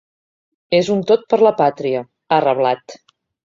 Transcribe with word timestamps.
“És 0.77 0.89
un 0.95 1.03
tot 1.11 1.29
per 1.35 1.41
la 1.49 1.53
pàtria”, 1.61 2.03
ha 2.39 2.43
reblat. 2.51 3.01